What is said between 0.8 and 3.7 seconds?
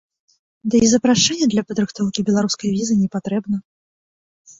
і запрашэнне для падрыхтоўкі беларускай візы не патрэбна.